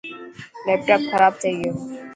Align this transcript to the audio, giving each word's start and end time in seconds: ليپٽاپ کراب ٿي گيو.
ليپٽاپ 0.65 1.01
کراب 1.11 1.33
ٿي 1.41 1.49
گيو. 1.59 1.73